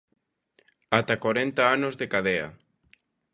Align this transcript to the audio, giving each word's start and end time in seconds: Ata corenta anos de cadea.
Ata 0.99 1.15
corenta 1.25 1.63
anos 1.75 1.93
de 2.01 2.05
cadea. 2.13 2.47